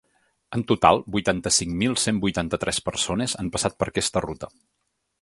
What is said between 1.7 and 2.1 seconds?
mil